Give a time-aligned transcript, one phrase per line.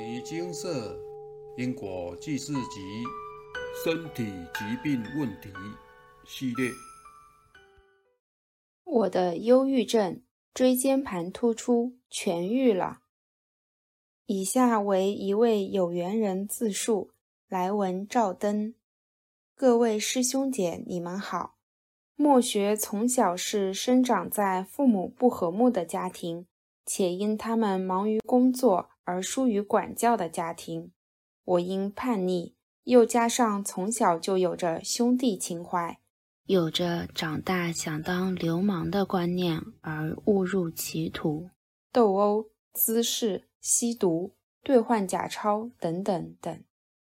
[0.00, 0.98] 尼精舍
[1.58, 3.04] 因果记事集
[3.84, 5.50] 身体疾病问题
[6.26, 6.70] 系列。
[8.82, 10.22] 我的忧郁症
[10.54, 13.00] 椎间盘突出痊愈了。
[14.24, 17.10] 以下为一位有缘人自述：
[17.46, 18.74] 来文照灯。
[19.54, 21.56] 各位师兄姐，你们好。
[22.16, 26.46] 莫学从小是生长在父母不和睦的家庭，
[26.86, 28.88] 且因他们忙于工作。
[29.10, 30.92] 而疏于管教的家庭，
[31.44, 35.98] 我因叛逆，又加上从小就有着兄弟情怀，
[36.44, 41.50] 有着长大想当流氓的观念，而误入歧途，
[41.90, 46.62] 斗殴、滋事、吸毒、兑换假钞等等等，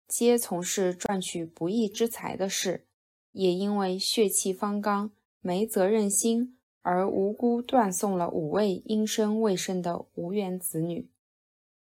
[0.06, 2.84] 皆从事赚取不义之财的事，
[3.32, 11.09] 也因为血气方刚、没责任心，而无辜断送了五位因生未生的无缘子女。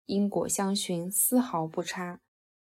[0.07, 2.21] 因果相循，丝毫不差。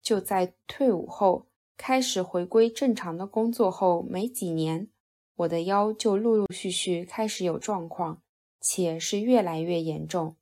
[0.02, 1.46] 就在退伍后，
[1.76, 4.88] 开始回归正常的工作后没几年，
[5.34, 8.22] 我的腰就陆陆续续开始有状况，
[8.60, 10.36] 且是越来越严重，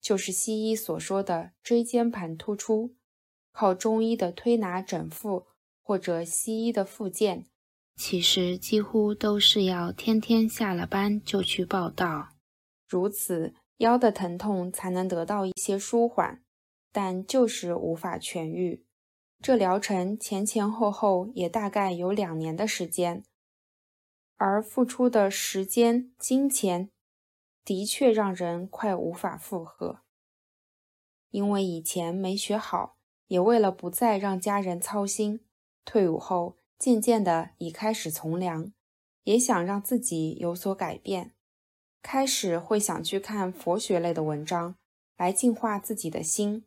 [0.00, 2.94] 就是西医所说的椎间盘突出。
[3.52, 5.46] 靠中医的推拿整复
[5.82, 7.44] 或者西医的复健，
[7.96, 12.30] 其实几乎都是要天天下了班就去报道，
[12.88, 13.52] 如此。
[13.82, 16.40] 腰的疼痛才能得到一些舒缓，
[16.92, 18.86] 但就是无法痊愈。
[19.40, 23.24] 这疗程前前后后也大概有两年的时间，
[24.36, 26.90] 而付出的时间、金钱
[27.64, 30.02] 的确让人快无法负荷。
[31.30, 32.96] 因为以前没学好，
[33.26, 35.40] 也为了不再让家人操心，
[35.84, 38.72] 退伍后渐渐的已开始从良，
[39.24, 41.34] 也想让自己有所改变。
[42.02, 44.74] 开始会想去看佛学类的文章，
[45.16, 46.64] 来净化自己的心，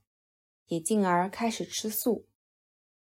[0.67, 2.25] 也进而开始吃素。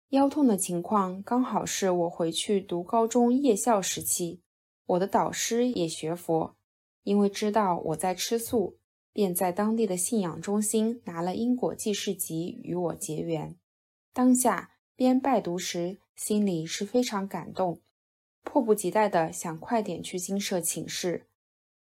[0.08, 4.40] 腰痛的情况刚好是我回去读高中夜校时期，
[4.86, 6.56] 我的导师也学佛，
[7.02, 8.78] 因为知道我在吃素，
[9.12, 13.56] 便在当地的信仰中心拿了因果记事集与我结缘。
[14.12, 17.80] 当下边拜读时，心里是非常感动，
[18.42, 21.26] 迫不及待的想快点去精舍请示。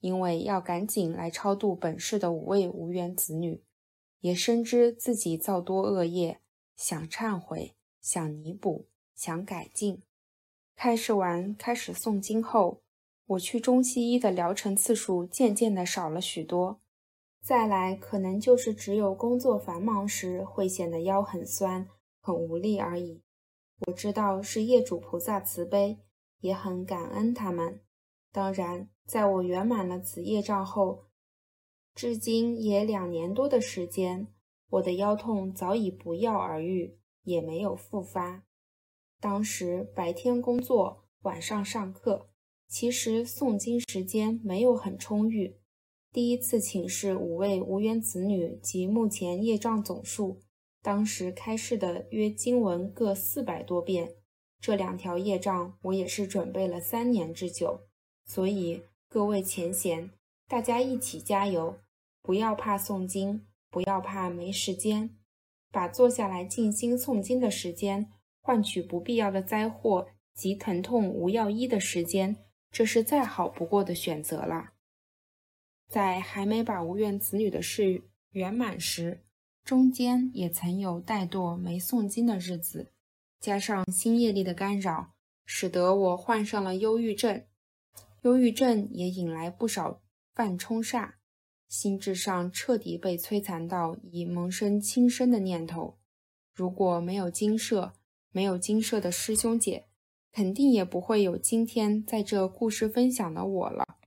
[0.05, 3.63] 因为要赶紧来超度本市的五位无缘子女，
[4.21, 6.41] 也深知自己造多恶业，
[6.77, 8.85] 想忏悔，想弥补，
[9.15, 10.03] 想改进。
[10.77, 12.83] 开示完，开始诵经后，
[13.29, 16.83] 我去中西医的疗程次数渐渐的少了许多。
[17.41, 21.89] 再来，可能就是只有工作繁忙时会显得腰很酸、
[22.21, 23.23] 很无力而已。
[23.87, 25.99] 我知道是业主菩萨慈悲，
[26.41, 27.81] 也很感恩他们。
[28.35, 28.91] 当然。
[29.07, 31.05] 在我圆满了此业障后，
[31.95, 34.29] 至今也两年多的时间，
[34.71, 38.43] 我的腰痛早已不药而愈，也没有复发。
[39.21, 42.31] 当时白天工作，晚上上课，
[42.67, 45.59] 其实诵经时间没有很充裕。
[46.11, 50.41] 第一次请示五位无缘子女及目前业障总数，
[50.81, 54.15] 当时开示的约经文各四百多遍，
[54.59, 57.83] 这两条业障我也是准备了三年之久，
[58.27, 58.83] 所以。
[59.07, 60.11] 各位前贤，
[60.49, 61.79] 大家一起加油！
[62.21, 65.17] 不要怕诵经，不要怕没时间，
[65.71, 72.37] 把坐下来静心诵经的时间换取不必要的灾祸及疼痛无药医的时间，
[72.73, 74.73] 这是再好不过的选择了。
[75.87, 79.21] 在还没把无缘子女的事圆满时，
[79.63, 82.91] 中间也曾有怠惰没诵经的日子，
[83.39, 85.13] 加上新业力的干扰，
[85.47, 87.45] 使得我患上了忧郁症。
[88.25, 90.01] 忧郁症也引来不少
[90.33, 91.17] 犯冲煞，
[91.69, 95.99] 心智上彻底被摧残到已萌生轻生的念头。
[96.55, 97.93] 如果没有金舍，
[98.31, 99.89] 没有金舍的师兄姐，
[100.33, 103.99] 肯定也不会有今天在这故事分享的我了。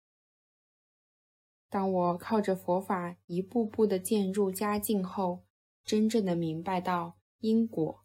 [1.69, 5.45] 当我靠着佛法一步步的渐入佳境后，
[5.85, 8.03] 真正的明白到因果，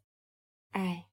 [0.72, 1.06] 哎，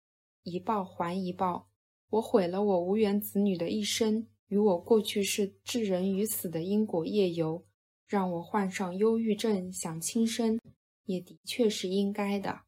[0.43, 1.69] 一报还一报，
[2.09, 4.27] 我毁了我无缘子女的一生。
[4.49, 7.65] 与我过去是置人于死的因果业由，
[8.05, 10.59] 让我患上忧郁症，想轻生，
[11.05, 12.61] 也的确是应该的。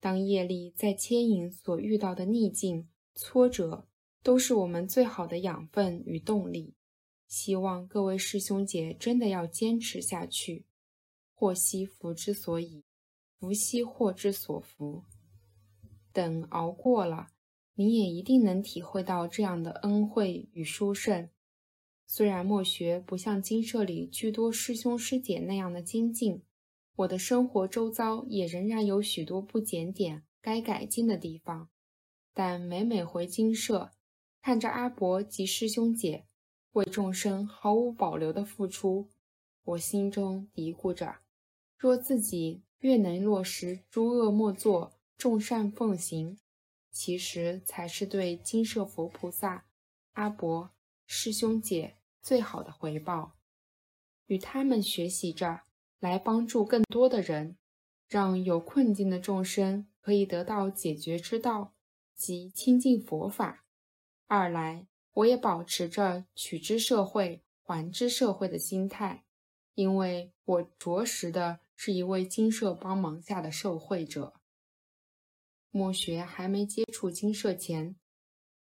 [0.00, 3.88] 当业力在牵引，所遇到的逆境、挫折，
[4.22, 6.74] 都是我们最好的养分与动力。
[7.26, 10.66] 希望各位师兄姐真的要坚持下去。
[11.32, 12.84] 祸兮福之所以，
[13.38, 15.04] 福兮祸之所伏。
[16.12, 17.33] 等熬过了。
[17.74, 21.28] 你也一定能体会到这样的恩惠与殊胜。
[22.06, 26.42] 虽然墨学不像经社里居多师兄师姐那样的精进，
[26.96, 31.68] 我的生活周遭也仍然有许多不检点、该改进的地方。
[32.32, 33.92] 但每每回精舍，
[34.42, 36.26] 看着阿伯及师兄姐
[36.72, 39.08] 为众生毫无保留的付出，
[39.64, 41.16] 我心中嘀咕着：
[41.78, 46.36] 若自己越能落实“诸恶莫作，众善奉行”，
[46.94, 49.66] 其实才是对金舍佛菩萨、
[50.12, 50.70] 阿伯、
[51.06, 53.34] 师兄姐最好的回报。
[54.26, 55.64] 与他们学习着，
[55.98, 57.56] 来帮助更多的人，
[58.06, 61.74] 让有困境的众生可以得到解决之道。
[62.14, 63.64] 即亲近佛法。
[64.28, 69.24] 二来，我也保持着取之社会，还之社会的心态，
[69.74, 74.34] 因为我着实的是一位金舍帮忙下的受惠者。
[75.76, 77.96] 莫学还没接触金舍前，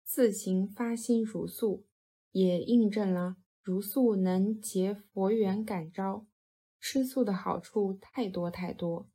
[0.03, 1.85] 自行发心如素，
[2.31, 6.27] 也印证了如素能结佛缘感召。
[6.81, 9.11] 吃素的好处太多太多，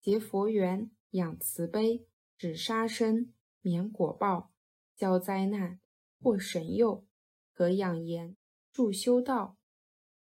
[0.00, 2.06] 结佛缘，养慈悲，
[2.38, 3.34] 止杀生。
[3.60, 4.50] 免果报，
[4.96, 5.80] 消灾难，
[6.22, 7.06] 获神佑，
[7.52, 8.38] 可养颜，
[8.72, 9.58] 助修道，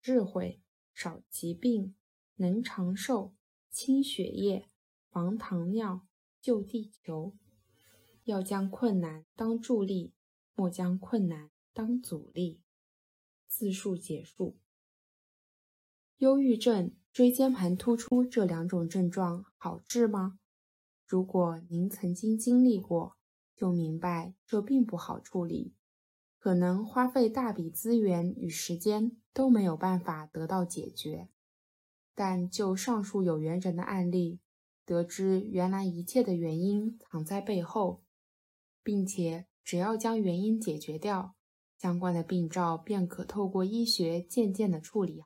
[0.02, 0.60] 智慧，
[0.92, 1.94] 少疾病，
[2.34, 3.36] 能长寿，
[3.70, 4.68] 清血液，
[5.08, 6.04] 防糖尿，
[6.40, 7.34] 救地球。
[8.24, 10.12] 要将困难当助力，
[10.54, 12.60] 莫将困难当阻力。
[13.46, 14.58] 自述结束。
[16.18, 20.38] 忧郁症、椎间盘突出这两种症状好治吗？
[21.06, 23.16] 如果您曾经经历过，
[23.56, 25.74] 就明白这并不好处理，
[26.38, 31.30] 可能花费大笔资源与时间都没有办法得到解决。
[32.14, 34.40] 但就上述有缘人的案例，
[34.88, 38.02] 得知原来一切的原因藏在背后，
[38.82, 41.34] 并且只要将原因解决掉，
[41.76, 45.24] 相关的病灶便可透过医学渐渐的处理。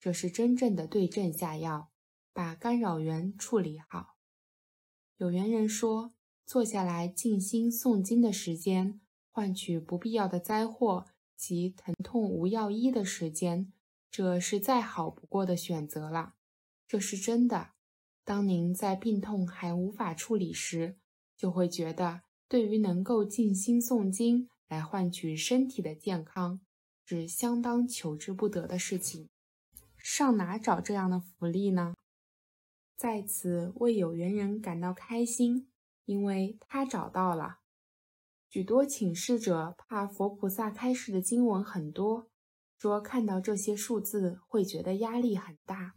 [0.00, 1.92] 这是真正的对症下药，
[2.32, 4.16] 把干扰源处理好。
[5.18, 6.12] 有缘人说。
[6.46, 9.00] 坐下来静心诵经的时间，
[9.30, 13.72] 换取不必要的灾祸及疼痛无药医的时间，
[14.10, 16.34] 这是再好不过的选择了。
[16.86, 17.73] 这是真的。
[18.24, 20.96] 当您在病痛还无法处理时，
[21.36, 26.60] 就会觉得，对于能够静心诵经来换取身体的健康，
[27.04, 29.28] 是相当求之不得的事情。
[29.98, 31.94] 上哪找这样的福利呢？
[32.96, 35.68] 在此为有缘人感到开心。
[36.06, 37.60] 因为他找到了
[38.50, 42.28] 许多请示者，怕佛菩萨开示的经文很多，
[42.76, 45.94] 说看到这些数字会觉得压力很大，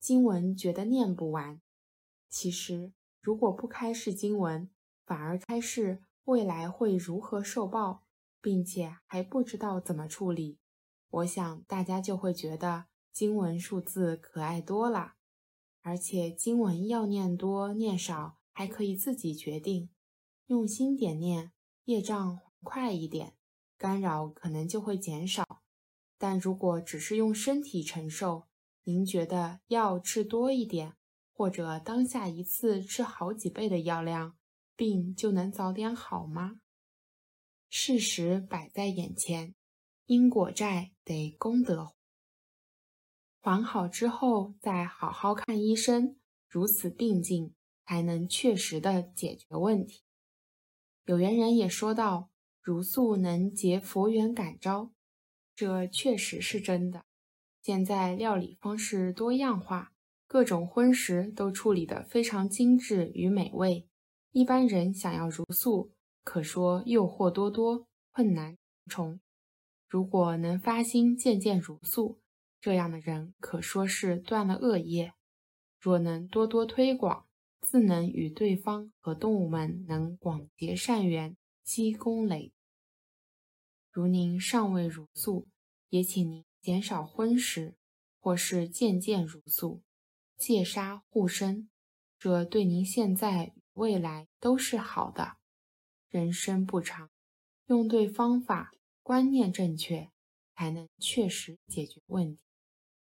[0.00, 1.60] 经文觉得念不完。
[2.34, 4.68] 其实，如果不开示经文，
[5.06, 8.08] 反而开示未来会如何受报，
[8.40, 10.58] 并且还不知道怎么处理，
[11.10, 15.14] 我想大家就会觉得经文数字可爱多了，
[15.82, 18.40] 而且经文要念多念少。
[18.56, 19.90] 还可以自己决定，
[20.46, 21.52] 用心点念，
[21.84, 23.34] 业障快一点，
[23.78, 25.62] 干扰可能就会减少。
[26.18, 28.46] 但如果只是用身体承受，
[28.84, 30.94] 您觉得药吃多一点，
[31.34, 34.38] 或者当下一次吃好几倍的药量，
[34.74, 36.60] 病就能早点好吗？
[37.68, 39.54] 事实摆在眼前，
[40.06, 41.92] 因果债得功德
[43.42, 46.16] 还好之后再好好看医生，
[46.48, 47.54] 如此并进。
[47.86, 50.04] 才能确实的解决问题。
[51.04, 52.30] 有缘人也说到，
[52.62, 54.90] 如素能结佛缘感召，
[55.54, 57.04] 这确实是真的。
[57.60, 59.92] 现在料理方式多样化，
[60.34, 63.86] 各种荤食都处理得非常精致与美味。
[64.32, 65.92] 一般人想要如素，
[66.24, 69.20] 可说诱惑多多，困难重重。
[69.88, 72.18] 如果能发心渐渐如素，
[72.60, 75.12] 这样的人可说是断了恶业。
[75.78, 77.28] 若能多多推广。
[77.60, 82.52] 自能与对方和动物们能广结善缘，积功累。
[83.92, 85.46] 如您尚未如素，
[85.90, 87.76] 也请您减少荤食，
[88.18, 89.80] 或是渐渐如素，
[90.44, 91.70] 戒杀护身，
[92.18, 95.38] 这对您现在与未来都是好的。
[96.10, 97.08] 人生不长，
[97.64, 100.10] 用对方法，观念正确，
[100.54, 102.42] 才能确实解决问题，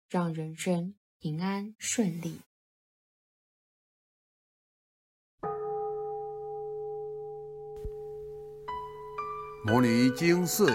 [0.08, 2.40] 让人生平安顺利。
[9.66, 10.74] 摩尼经寺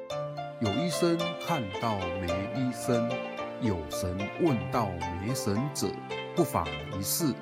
[0.61, 3.09] 有医生看到没医生，
[3.61, 5.87] 有神问到没神者，
[6.35, 7.33] 不妨一试。